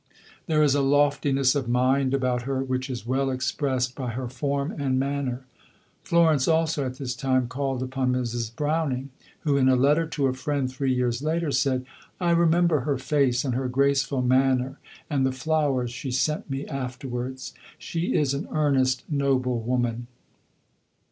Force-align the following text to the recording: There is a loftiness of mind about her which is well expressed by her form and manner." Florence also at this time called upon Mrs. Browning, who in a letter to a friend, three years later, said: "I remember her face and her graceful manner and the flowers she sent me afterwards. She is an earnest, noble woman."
There 0.47 0.63
is 0.63 0.73
a 0.73 0.81
loftiness 0.81 1.53
of 1.53 1.69
mind 1.69 2.15
about 2.15 2.41
her 2.41 2.63
which 2.63 2.89
is 2.89 3.05
well 3.05 3.29
expressed 3.29 3.93
by 3.93 4.13
her 4.13 4.27
form 4.27 4.71
and 4.71 4.97
manner." 4.97 5.45
Florence 6.01 6.47
also 6.47 6.87
at 6.87 6.95
this 6.97 7.15
time 7.15 7.47
called 7.47 7.83
upon 7.83 8.11
Mrs. 8.13 8.55
Browning, 8.55 9.11
who 9.41 9.57
in 9.57 9.69
a 9.69 9.75
letter 9.75 10.07
to 10.07 10.25
a 10.25 10.33
friend, 10.33 10.71
three 10.71 10.91
years 10.91 11.21
later, 11.21 11.51
said: 11.51 11.85
"I 12.19 12.31
remember 12.31 12.79
her 12.79 12.97
face 12.97 13.45
and 13.45 13.53
her 13.53 13.67
graceful 13.67 14.23
manner 14.23 14.79
and 15.07 15.23
the 15.23 15.31
flowers 15.31 15.91
she 15.91 16.09
sent 16.09 16.49
me 16.49 16.65
afterwards. 16.65 17.53
She 17.77 18.15
is 18.15 18.33
an 18.33 18.47
earnest, 18.51 19.03
noble 19.07 19.59
woman." 19.61 20.07